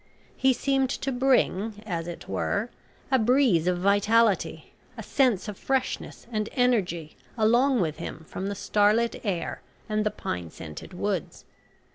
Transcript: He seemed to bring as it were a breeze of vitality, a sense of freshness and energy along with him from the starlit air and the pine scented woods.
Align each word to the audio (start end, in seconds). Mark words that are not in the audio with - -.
He 0.35 0.51
seemed 0.51 0.89
to 0.89 1.11
bring 1.11 1.83
as 1.85 2.07
it 2.07 2.27
were 2.27 2.71
a 3.11 3.19
breeze 3.19 3.67
of 3.67 3.77
vitality, 3.77 4.73
a 4.97 5.03
sense 5.03 5.47
of 5.47 5.59
freshness 5.59 6.25
and 6.31 6.49
energy 6.53 7.15
along 7.37 7.81
with 7.81 7.97
him 7.97 8.25
from 8.27 8.47
the 8.47 8.55
starlit 8.55 9.21
air 9.23 9.61
and 9.87 10.03
the 10.03 10.09
pine 10.09 10.49
scented 10.49 10.93
woods. 10.95 11.45